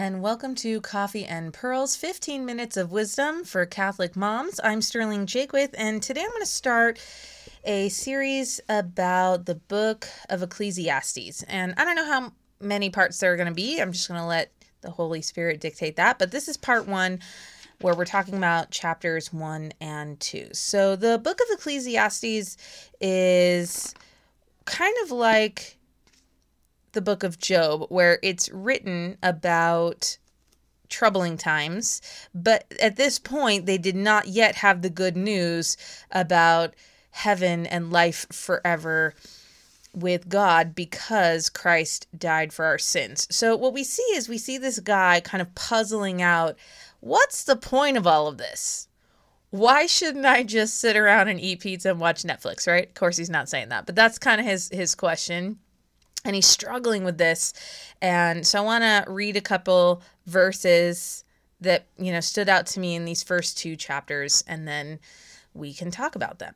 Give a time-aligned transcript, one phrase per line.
[0.00, 4.58] and welcome to Coffee and Pearls 15 Minutes of Wisdom for Catholic Moms.
[4.64, 6.98] I'm Sterling Jaquith, and today I'm going to start
[7.64, 11.42] a series about the book of Ecclesiastes.
[11.42, 12.32] And I don't know how
[12.62, 14.50] many parts there are going to be, I'm just going to let
[14.80, 16.18] the Holy Spirit dictate that.
[16.18, 17.20] But this is part one
[17.82, 20.48] where we're talking about chapters one and two.
[20.54, 22.56] So the book of Ecclesiastes
[23.02, 23.94] is
[24.64, 25.76] kind of like
[26.92, 30.18] the book of Job, where it's written about
[30.88, 32.02] troubling times,
[32.34, 35.76] but at this point, they did not yet have the good news
[36.10, 36.74] about
[37.10, 39.14] heaven and life forever
[39.94, 43.26] with God because Christ died for our sins.
[43.30, 46.56] So, what we see is we see this guy kind of puzzling out
[47.00, 48.88] what's the point of all of this?
[49.50, 52.86] Why shouldn't I just sit around and eat pizza and watch Netflix, right?
[52.86, 55.58] Of course, he's not saying that, but that's kind of his, his question
[56.24, 57.52] and he's struggling with this.
[58.02, 61.24] And so I want to read a couple verses
[61.60, 64.98] that, you know, stood out to me in these first two chapters and then
[65.54, 66.54] we can talk about them.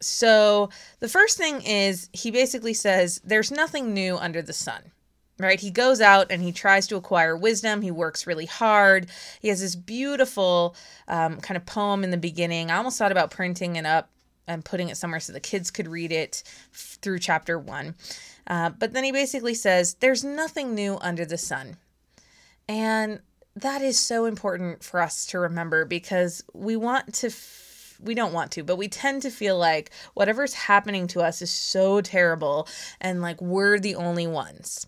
[0.00, 4.92] So the first thing is he basically says there's nothing new under the sun.
[5.38, 5.58] Right?
[5.58, 7.80] He goes out and he tries to acquire wisdom.
[7.80, 9.06] He works really hard.
[9.40, 10.76] He has this beautiful
[11.08, 12.70] um, kind of poem in the beginning.
[12.70, 14.10] I almost thought about printing it up
[14.50, 17.94] and putting it somewhere so the kids could read it through chapter one.
[18.46, 21.76] Uh, but then he basically says, There's nothing new under the sun.
[22.68, 23.20] And
[23.54, 27.28] that is so important for us to remember because we want to.
[27.28, 27.68] F-
[28.02, 31.50] we don't want to, but we tend to feel like whatever's happening to us is
[31.50, 32.66] so terrible
[32.98, 34.86] and like we're the only ones.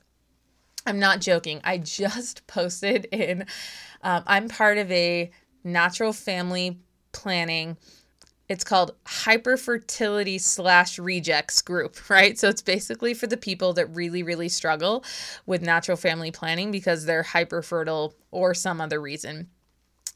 [0.86, 1.60] I'm not joking.
[1.62, 3.44] I just posted in,
[4.02, 5.30] um, I'm part of a
[5.62, 6.78] natural family
[7.12, 7.76] planning
[8.48, 12.38] it's called hyperfertility slash rejects group, right?
[12.38, 15.04] So it's basically for the people that really, really struggle
[15.46, 19.48] with natural family planning because they're hyperfertile or some other reason.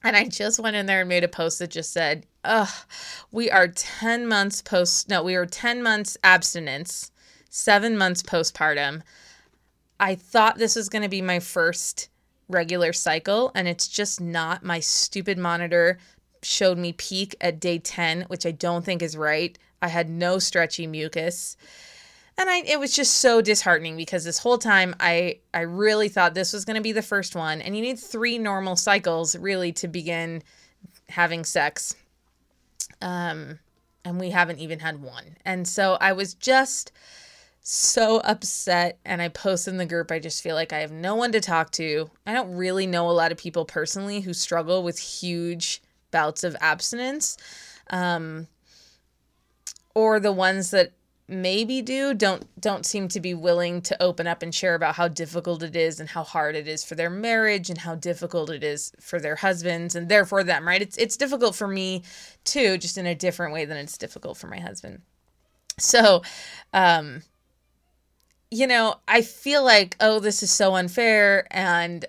[0.02, 2.68] And I just went in there and made a post that just said, Ugh,
[3.32, 7.10] we are 10 months post, no, we are 10 months abstinence,
[7.50, 9.02] seven months postpartum.
[9.98, 12.08] I thought this was going to be my first
[12.48, 14.62] regular cycle, and it's just not.
[14.62, 15.98] My stupid monitor
[16.42, 19.58] showed me peak at day 10, which I don't think is right.
[19.82, 21.56] I had no stretchy mucus.
[22.38, 26.34] And I it was just so disheartening because this whole time I I really thought
[26.34, 29.72] this was going to be the first one and you need 3 normal cycles really
[29.72, 30.42] to begin
[31.08, 31.96] having sex.
[33.00, 33.58] Um
[34.04, 35.36] and we haven't even had one.
[35.44, 36.92] And so I was just
[37.62, 41.14] so upset and I post in the group I just feel like I have no
[41.14, 42.10] one to talk to.
[42.26, 46.56] I don't really know a lot of people personally who struggle with huge bouts of
[46.60, 47.36] abstinence
[47.90, 48.46] um,
[49.94, 50.92] or the ones that
[51.28, 55.08] maybe do don't don't seem to be willing to open up and share about how
[55.08, 58.62] difficult it is and how hard it is for their marriage and how difficult it
[58.62, 60.82] is for their husbands and therefore them right?
[60.82, 62.04] It's it's difficult for me
[62.44, 65.02] too just in a different way than it's difficult for my husband.
[65.78, 66.22] So
[66.72, 67.22] um
[68.50, 72.06] you know i feel like oh this is so unfair and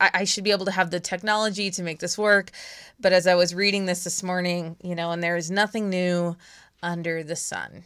[0.00, 2.50] I should be able to have the technology to make this work.
[3.00, 6.36] But as I was reading this this morning, you know, and there is nothing new
[6.82, 7.84] under the sun.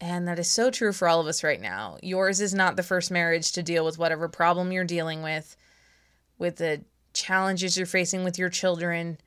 [0.00, 1.98] And that is so true for all of us right now.
[2.02, 5.56] Yours is not the first marriage to deal with whatever problem you're dealing with,
[6.38, 9.18] with the challenges you're facing with your children,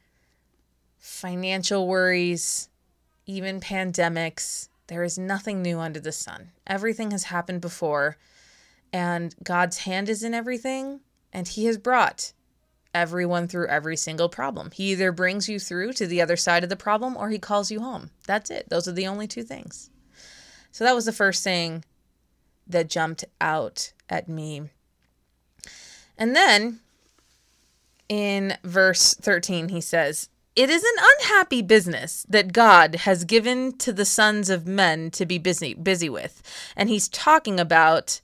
[0.97, 2.69] financial worries,
[3.27, 4.69] even pandemics.
[4.87, 6.51] There is nothing new under the sun.
[6.65, 8.17] Everything has happened before
[8.93, 11.01] and God's hand is in everything,
[11.33, 12.31] and He has brought
[12.93, 14.69] everyone through every single problem.
[14.71, 17.71] He either brings you through to the other side of the problem or He calls
[17.71, 18.11] you home.
[18.27, 18.69] That's it.
[18.69, 19.89] Those are the only two things.
[20.71, 21.83] So that was the first thing
[22.67, 24.69] that jumped out at me.
[26.17, 26.79] And then
[28.07, 33.91] in verse 13, he says, It is an unhappy business that God has given to
[33.91, 36.41] the sons of men to be busy busy with.
[36.75, 38.21] And he's talking about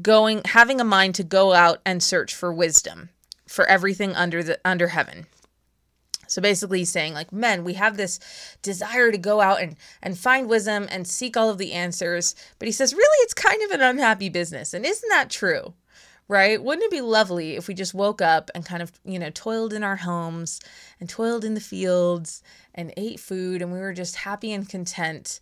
[0.00, 3.10] going having a mind to go out and search for wisdom
[3.46, 5.26] for everything under the under heaven.
[6.28, 8.20] So basically he's saying like men, we have this
[8.62, 12.66] desire to go out and and find wisdom and seek all of the answers, but
[12.66, 14.72] he says really it's kind of an unhappy business.
[14.72, 15.74] And isn't that true?
[16.28, 16.62] Right?
[16.62, 19.72] Wouldn't it be lovely if we just woke up and kind of, you know, toiled
[19.72, 20.60] in our homes
[21.00, 25.40] and toiled in the fields and ate food and we were just happy and content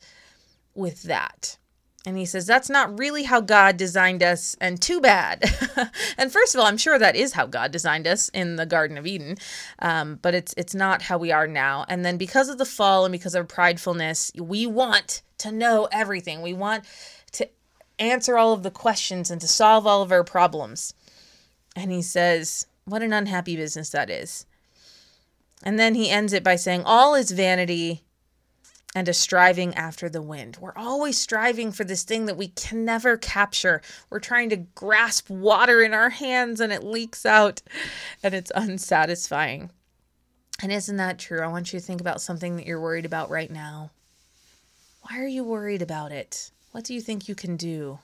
[0.74, 1.58] with that?
[2.08, 5.44] And he says, That's not really how God designed us, and too bad.
[6.16, 8.96] and first of all, I'm sure that is how God designed us in the Garden
[8.96, 9.36] of Eden,
[9.80, 11.84] um, but it's, it's not how we are now.
[11.86, 16.40] And then because of the fall and because of pridefulness, we want to know everything.
[16.40, 16.84] We want
[17.32, 17.46] to
[17.98, 20.94] answer all of the questions and to solve all of our problems.
[21.76, 24.46] And he says, What an unhappy business that is.
[25.62, 28.06] And then he ends it by saying, All is vanity
[28.94, 30.56] and a striving after the wind.
[30.60, 33.82] We're always striving for this thing that we can never capture.
[34.10, 37.60] We're trying to grasp water in our hands and it leaks out
[38.22, 39.70] and it's unsatisfying.
[40.62, 41.40] And isn't that true?
[41.40, 43.90] I want you to think about something that you're worried about right now.
[45.02, 46.50] Why are you worried about it?
[46.72, 48.00] What do you think you can do?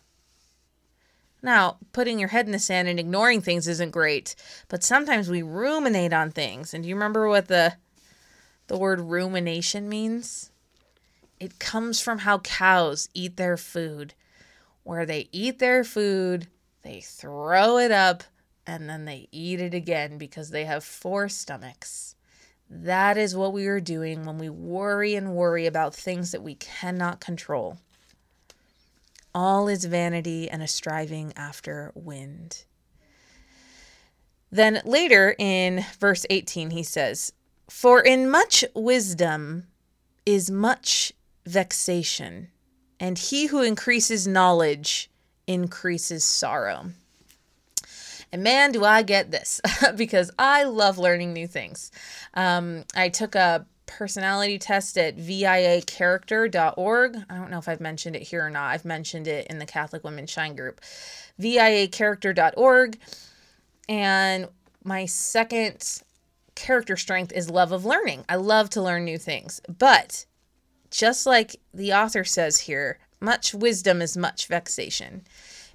[1.42, 4.34] Now, putting your head in the sand and ignoring things isn't great,
[4.68, 6.72] but sometimes we ruminate on things.
[6.72, 7.74] And do you remember what the
[8.66, 10.50] the word rumination means?
[11.40, 14.14] It comes from how cows eat their food.
[14.82, 16.48] Where they eat their food,
[16.82, 18.24] they throw it up
[18.66, 22.14] and then they eat it again because they have four stomachs.
[22.70, 26.54] That is what we are doing when we worry and worry about things that we
[26.54, 27.78] cannot control.
[29.34, 32.64] All is vanity and a striving after wind.
[34.50, 37.32] Then later in verse 18, he says,
[37.68, 39.66] For in much wisdom
[40.24, 41.12] is much
[41.46, 42.48] vexation,
[42.98, 45.10] and he who increases knowledge
[45.46, 46.86] increases sorrow.
[48.32, 49.60] And man, do I get this
[49.96, 51.92] because I love learning new things.
[52.34, 57.16] Um, I took a personality test at viacharacter.org.
[57.30, 58.70] I don't know if I've mentioned it here or not.
[58.70, 60.80] I've mentioned it in the Catholic Women Shine group.
[61.40, 62.98] viacharacter.org.
[63.88, 64.48] And
[64.82, 66.02] my second
[66.54, 68.24] character strength is love of learning.
[68.28, 69.60] I love to learn new things.
[69.68, 70.24] But
[70.94, 75.22] just like the author says here, much wisdom is much vexation.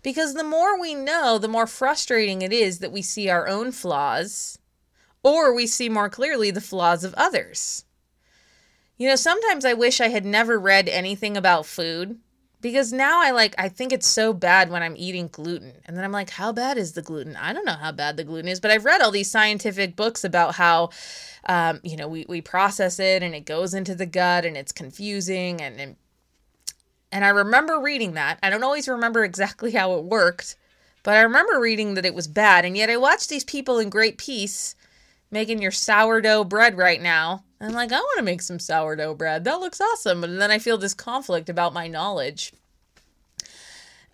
[0.02, 3.74] Because the more we know, the more frustrating it is that we see our own
[3.74, 4.60] flaws
[5.22, 7.84] or we see more clearly the flaws of others.
[8.96, 12.18] You know, sometimes I wish I had never read anything about food
[12.62, 15.74] because now I like I think it's so bad when I'm eating gluten.
[15.86, 17.36] And then I'm like, how bad is the gluten?
[17.36, 20.24] I don't know how bad the gluten is, but I've read all these scientific books
[20.24, 20.90] about how
[21.46, 24.72] um, you know, we, we process it and it goes into the gut and it's
[24.72, 25.96] confusing and, and
[27.12, 28.38] and I remember reading that.
[28.44, 30.56] I don't always remember exactly how it worked,
[31.02, 32.66] but I remember reading that it was bad.
[32.66, 34.76] And yet I watch these people in great peace
[35.32, 37.44] making your sourdough bread right now.
[37.62, 39.44] I'm like, I want to make some sourdough bread.
[39.44, 40.24] That looks awesome.
[40.24, 42.54] And then I feel this conflict about my knowledge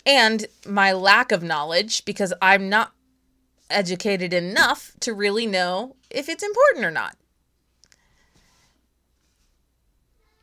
[0.05, 2.91] and my lack of knowledge because I'm not
[3.69, 7.15] educated enough to really know if it's important or not.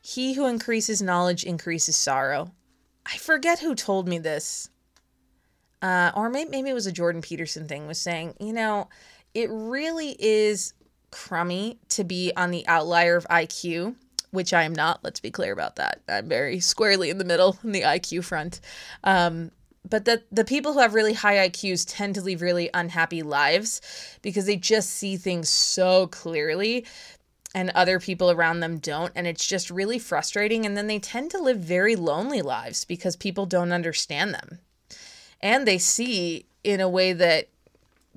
[0.01, 2.53] He who increases knowledge increases sorrow.
[3.07, 4.69] I forget who told me this.
[5.81, 8.89] Uh, or maybe, maybe it was a Jordan Peterson thing, was saying, you know,
[9.35, 10.75] it really is
[11.11, 13.95] crummy to be on the outlier of IQ,
[14.31, 15.01] which I am not.
[15.03, 16.01] Let's be clear about that.
[16.09, 18.61] I'm very squarely in the middle in the IQ front.
[19.05, 19.53] Um,
[19.89, 23.81] but the the people who have really high IQs tend to live really unhappy lives
[24.23, 26.87] because they just see things so clearly
[27.55, 31.31] and other people around them don't and it's just really frustrating and then they tend
[31.33, 34.61] to live very lonely lives because people don't understand them.
[35.41, 37.49] And they see in a way that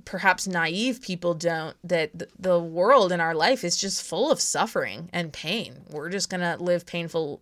[0.05, 5.09] perhaps naive people don't that the world in our life is just full of suffering
[5.11, 5.81] and pain.
[5.89, 7.41] We're just going to live painful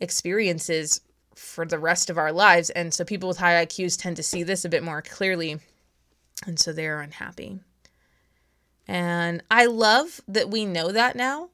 [0.00, 1.02] experiences
[1.36, 2.70] for the rest of our lives.
[2.70, 5.60] And so people with high IQs tend to see this a bit more clearly.
[6.46, 7.60] And so they're unhappy.
[8.88, 11.50] And I love that we know that now.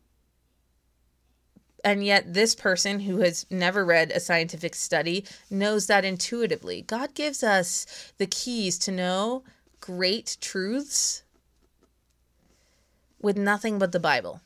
[1.85, 6.83] And yet, this person who has never read a scientific study knows that intuitively.
[6.83, 9.45] God gives us the keys to know
[9.87, 11.23] great truths
[13.23, 14.41] with nothing but the Bible.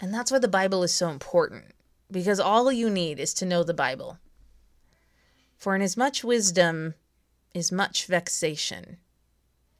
[0.00, 1.66] And that's why the Bible is so important,
[2.10, 4.18] because all you need is to know the Bible.
[5.58, 6.94] For in as much wisdom
[7.52, 8.96] is much vexation,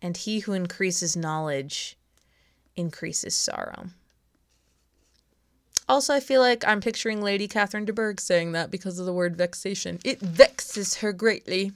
[0.02, 1.96] and he who increases knowledge
[2.76, 3.86] increases sorrow.
[5.88, 9.12] Also, I feel like I'm picturing Lady Catherine de Bourgh saying that because of the
[9.14, 9.98] word vexation.
[10.04, 11.72] It vexes her greatly.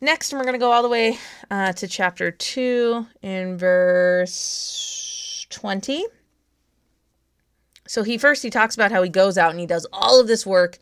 [0.00, 1.18] Next, we're going to go all the way
[1.50, 6.04] uh, to chapter 2 in verse 20.
[7.86, 10.26] So he first he talks about how he goes out and he does all of
[10.26, 10.78] this work.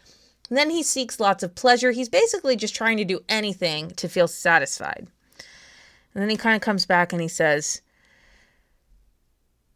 [0.48, 1.92] And then he seeks lots of pleasure.
[1.92, 5.06] He's basically just trying to do anything to feel satisfied.
[6.14, 7.80] And then he kind of comes back and he says,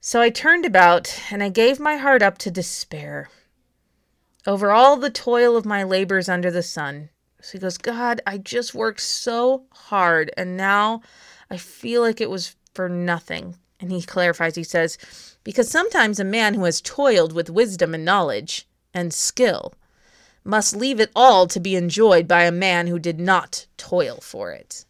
[0.01, 3.29] So I turned about and I gave my heart up to despair
[4.47, 7.11] over all the toil of my labors under the sun.
[7.41, 11.03] So he goes, God, I just worked so hard and now
[11.51, 13.57] I feel like it was for nothing.
[13.79, 14.99] And he clarifies, he says,
[15.45, 19.75] Because sometimes a man who has toiled with wisdom and knowledge and skill
[20.45, 24.53] must leave it all to be enjoyed by a man who did not toil for
[24.53, 24.85] it.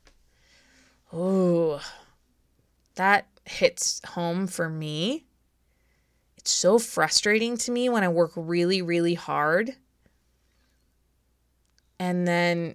[1.13, 1.81] Oh,
[2.95, 5.25] that hits home for me.
[6.37, 9.77] It's so frustrating to me when I work really, really hard
[11.99, 12.75] and then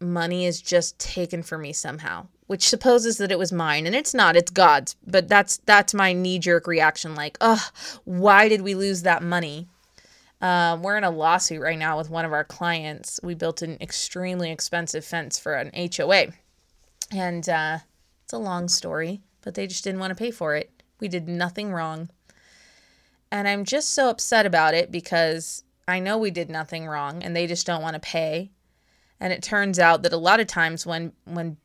[0.00, 4.12] money is just taken from me somehow which supposes that it was mine and it's
[4.12, 7.70] not it's god's but that's that's my knee jerk reaction like oh
[8.04, 9.68] why did we lose that money?
[10.40, 13.20] Um, we're in a lawsuit right now with one of our clients.
[13.22, 16.32] We built an extremely expensive fence for an hoa
[17.12, 17.78] and uh,
[18.24, 20.70] it's a long story but they just didn't want to pay for it.
[21.00, 22.10] We did nothing wrong.
[23.30, 27.34] And i'm just so upset about it because i know we did nothing wrong and
[27.34, 28.50] they just don't want to pay
[29.20, 31.56] and it turns out that a lot of times when when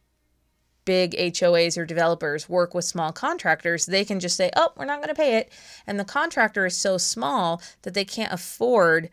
[0.86, 5.00] big HOAs or developers work with small contractors, they can just say, "Oh, we're not
[5.00, 5.52] going to pay it."
[5.86, 9.10] And the contractor is so small that they can't afford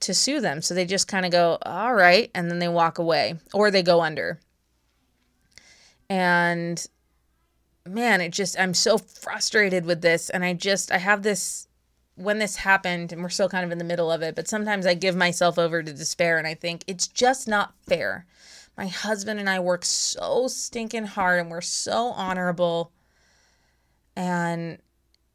[0.00, 0.60] to sue them.
[0.60, 3.82] So they just kind of go, "All right," and then they walk away or they
[3.82, 4.38] go under.
[6.10, 6.84] And
[7.86, 11.67] man, it just I'm so frustrated with this and I just I have this
[12.18, 14.86] when this happened, and we're still kind of in the middle of it, but sometimes
[14.86, 18.26] I give myself over to despair and I think it's just not fair.
[18.76, 22.92] My husband and I work so stinking hard and we're so honorable.
[24.16, 24.78] And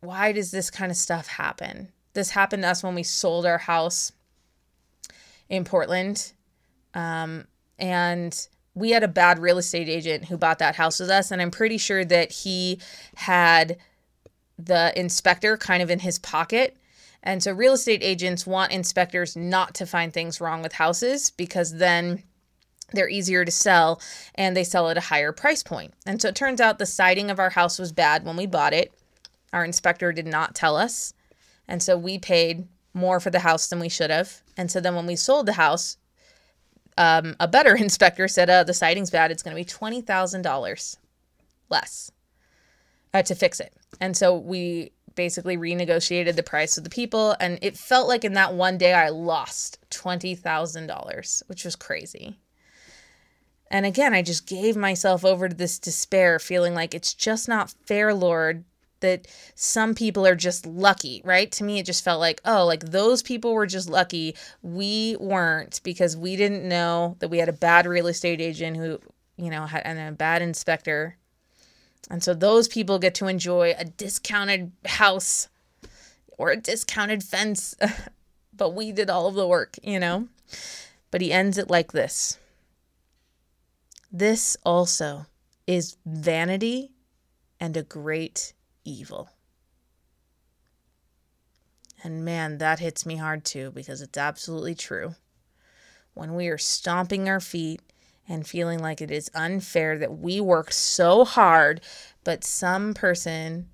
[0.01, 1.89] why does this kind of stuff happen?
[2.13, 4.11] This happened to us when we sold our house
[5.49, 6.33] in Portland.
[6.93, 7.45] Um,
[7.79, 11.31] and we had a bad real estate agent who bought that house with us.
[11.31, 12.79] And I'm pretty sure that he
[13.15, 13.77] had
[14.65, 16.77] the inspector kind of in his pocket.
[17.21, 21.77] And so real estate agents want inspectors not to find things wrong with houses because
[21.77, 22.23] then
[22.91, 24.01] they're easier to sell
[24.35, 25.93] and they sell at a higher price point.
[26.05, 28.73] And so it turns out the siding of our house was bad when we bought
[28.73, 28.93] it.
[29.51, 31.13] Our inspector did not tell us.
[31.67, 34.41] And so we paid more for the house than we should have.
[34.57, 35.97] And so then when we sold the house,
[36.97, 39.31] um, a better inspector said, uh, the siding's bad.
[39.31, 40.97] It's going to be $20,000
[41.69, 42.11] less
[43.13, 43.73] uh, to fix it.
[43.99, 47.35] And so we basically renegotiated the price of the people.
[47.39, 52.37] And it felt like in that one day I lost $20,000, which was crazy.
[53.69, 57.73] And again, I just gave myself over to this despair, feeling like it's just not
[57.87, 58.65] fair, Lord,
[58.99, 61.51] that some people are just lucky, right?
[61.53, 64.35] To me, it just felt like, oh, like those people were just lucky.
[64.61, 68.99] We weren't because we didn't know that we had a bad real estate agent who,
[69.37, 71.17] you know, had and a bad inspector
[72.09, 75.47] and so those people get to enjoy a discounted house
[76.37, 77.75] or a discounted fence.
[78.55, 80.27] but we did all of the work, you know?
[81.11, 82.37] But he ends it like this
[84.11, 85.27] This also
[85.65, 86.91] is vanity
[87.59, 89.29] and a great evil.
[92.03, 95.15] And man, that hits me hard too because it's absolutely true.
[96.13, 97.81] When we are stomping our feet
[98.27, 101.81] and feeling like it is unfair that we worked so hard,
[102.23, 103.69] but some person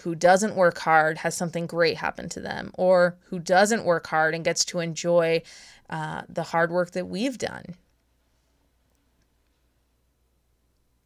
[0.00, 4.34] who doesn't work hard has something great happen to them, or who doesn't work hard
[4.34, 5.40] and gets to enjoy
[5.88, 7.76] uh, the hard work that we've done.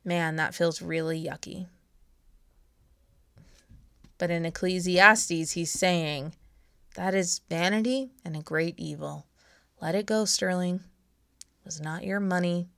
[0.04, 1.66] Man, that feels really yucky.
[4.18, 6.34] But in Ecclesiastes, he's saying,
[6.96, 9.26] that is vanity and a great evil.
[9.80, 10.80] Let it go, Sterling
[11.64, 12.68] was not your money,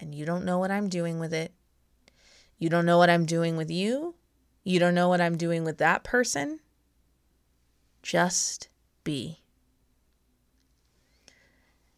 [0.00, 1.52] and you don't know what I'm doing with it.
[2.58, 4.14] You don't know what I'm doing with you.
[4.64, 6.60] You don't know what I'm doing with that person.
[8.02, 8.68] Just
[9.04, 9.40] be.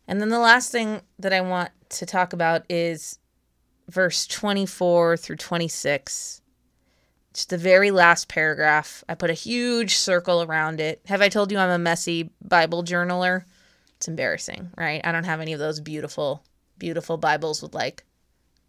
[0.06, 3.18] And then the last thing that I want to talk about is
[3.88, 6.40] verse 24 through 26.
[7.30, 9.04] It's the very last paragraph.
[9.08, 11.02] I put a huge circle around it.
[11.06, 13.44] Have I told you I'm a messy Bible journaler?
[13.98, 15.00] It's embarrassing, right?
[15.02, 16.44] I don't have any of those beautiful,
[16.78, 18.04] beautiful Bibles with like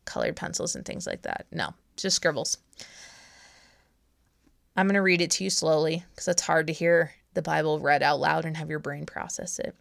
[0.06, 1.46] colored pencils and things like that.
[1.52, 2.58] No, just scribbles.
[4.76, 7.80] I'm going to read it to you slowly because it's hard to hear the Bible
[7.80, 9.76] read out loud and have your brain process it.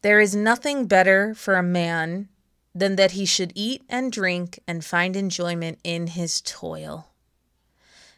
[0.00, 2.30] There is nothing better for a man
[2.74, 7.08] than that he should eat and drink and find enjoyment in his toil.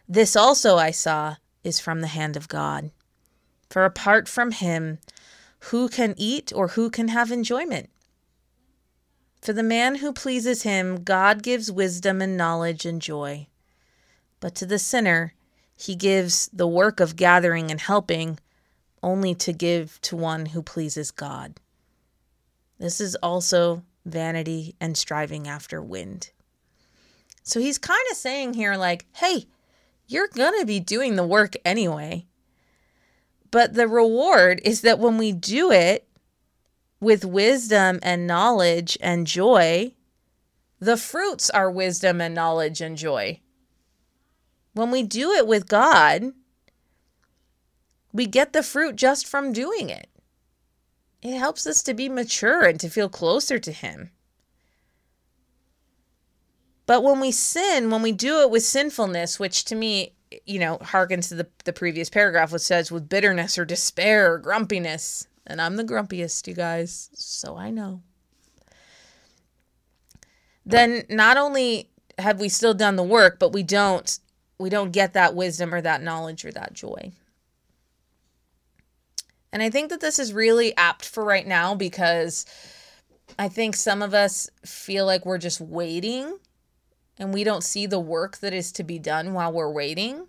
[0.08, 2.92] This also I saw is from the hand of God.
[3.68, 4.98] For apart from him,
[5.70, 7.90] who can eat or who can have enjoyment?
[9.42, 13.46] For the man who pleases him, God gives wisdom and knowledge and joy.
[14.40, 15.34] But to the sinner,
[15.76, 18.38] he gives the work of gathering and helping
[19.02, 21.60] only to give to one who pleases God.
[22.78, 26.30] This is also vanity and striving after wind.
[27.42, 29.46] So he's kind of saying here, like, hey,
[30.06, 32.26] you're going to be doing the work anyway.
[33.50, 36.09] But the reward is that when we do it,
[37.00, 39.93] with wisdom and knowledge and joy,
[40.81, 43.40] the fruits are wisdom and knowledge and joy.
[44.75, 46.33] When we do it with God,
[48.12, 50.09] we get the fruit just from doing it.
[51.23, 54.11] It helps us to be mature and to feel closer to Him.
[56.87, 60.78] But when we sin, when we do it with sinfulness, which to me, you know,
[60.78, 65.61] harkens to the, the previous paragraph, which says with bitterness or despair or grumpiness, and
[65.61, 68.02] I'm the grumpiest, you guys, so I know.
[70.66, 74.18] Then not only have we still done the work, but we don't
[74.58, 77.12] we don't get that wisdom or that knowledge or that joy.
[79.52, 82.44] And I think that this is really apt for right now because
[83.38, 86.38] I think some of us feel like we're just waiting
[87.18, 90.26] and we don't see the work that is to be done while we're waiting.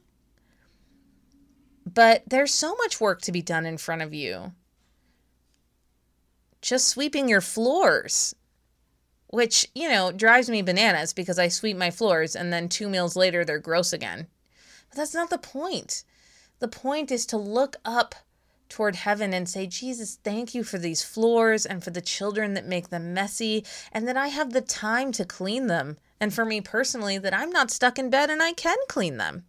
[1.85, 4.53] But there's so much work to be done in front of you.
[6.61, 8.35] Just sweeping your floors,
[9.27, 13.15] which, you know, drives me bananas because I sweep my floors and then two meals
[13.15, 14.27] later they're gross again.
[14.89, 16.03] But that's not the point.
[16.59, 18.15] The point is to look up
[18.67, 22.65] toward heaven and say, Jesus, thank you for these floors and for the children that
[22.65, 25.97] make them messy, and that I have the time to clean them.
[26.19, 29.45] And for me personally, that I'm not stuck in bed and I can clean them.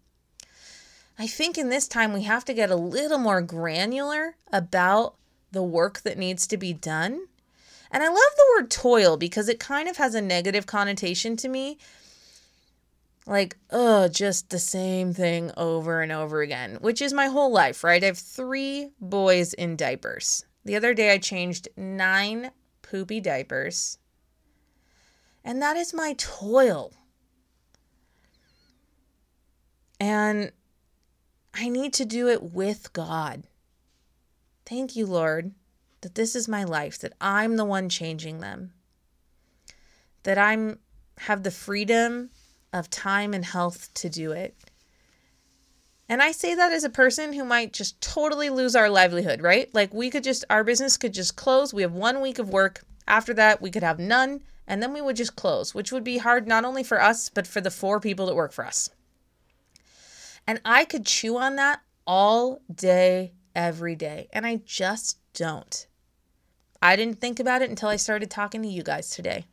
[1.19, 5.17] I think in this time we have to get a little more granular about
[5.53, 7.27] the work that needs to be done.
[7.91, 11.49] And I love the word toil because it kind of has a negative connotation to
[11.49, 11.79] me
[13.27, 17.85] like, oh, just the same thing over and over again, which is my whole life,
[17.85, 18.03] right?
[18.03, 20.45] I have three boys in diapers.
[20.65, 22.51] The other day I changed nine
[22.83, 23.99] poopy diapers.
[25.45, 26.93] And that is my toil.
[29.99, 30.53] And
[31.55, 33.45] I need to do it with God.
[34.65, 35.53] Thank you, Lord,
[36.01, 38.73] that this is my life, that I'm the one changing them.
[40.23, 40.79] That I'm
[41.19, 42.31] have the freedom
[42.73, 44.57] of time and health to do it.
[46.09, 49.73] And I say that as a person who might just totally lose our livelihood, right?
[49.75, 51.75] Like we could just, our business could just close.
[51.75, 52.83] We have one week of work.
[53.07, 54.43] After that, we could have none.
[54.71, 57.45] And then we would just close, which would be hard not only for us, but
[57.45, 58.89] for the four people that work for us.
[60.47, 64.29] And I could chew on that all day, every day.
[64.33, 65.89] And I just don't.
[66.81, 69.47] I didn't think about it until I started talking to you guys today.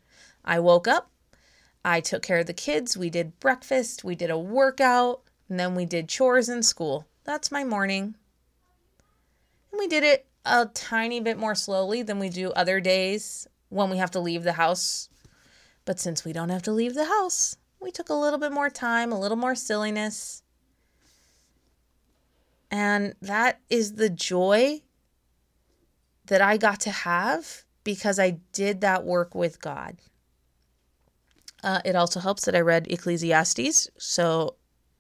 [0.46, 1.10] I woke up,
[1.84, 2.96] I took care of the kids.
[2.96, 7.08] We did breakfast, we did a workout, and then we did chores in school.
[7.24, 8.14] That's my morning.
[9.72, 13.90] And we did it a tiny bit more slowly than we do other days when
[13.90, 15.10] we have to leave the house.
[15.86, 18.70] But since we don't have to leave the house, we took a little bit more
[18.70, 20.44] time, a little more silliness.
[22.70, 24.82] And that is the joy
[26.26, 29.98] that I got to have because I did that work with God.
[31.64, 33.90] Uh, it also helps that I read Ecclesiastes.
[33.98, 34.56] So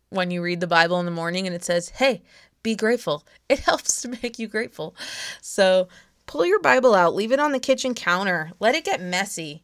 [0.10, 2.24] when you read the Bible in the morning and it says, hey,
[2.64, 4.96] be grateful, it helps to make you grateful.
[5.42, 5.90] So
[6.28, 9.64] pull your Bible out, leave it on the kitchen counter, let it get messy.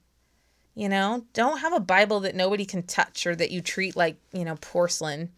[0.73, 4.17] You know, don't have a Bible that nobody can touch or that you treat like,
[4.31, 5.29] you know, porcelain.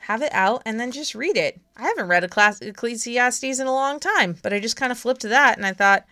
[0.00, 1.60] Have it out and then just read it.
[1.76, 4.98] I haven't read a class Ecclesiastes in a long time, but I just kind of
[4.98, 6.04] flipped to that and I thought,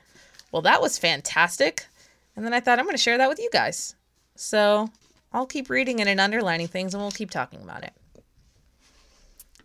[0.51, 1.87] well, that was fantastic.
[2.35, 3.95] And then I thought I'm going to share that with you guys.
[4.35, 4.91] So
[5.33, 7.93] I'll keep reading it and underlining things and we'll keep talking about it.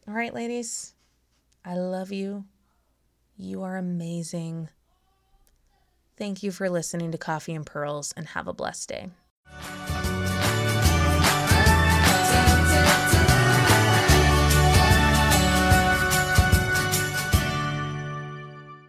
[0.07, 0.93] All right, ladies.
[1.63, 2.45] I love you.
[3.37, 4.69] You are amazing.
[6.17, 9.09] Thank you for listening to Coffee and Pearls and have a blessed day.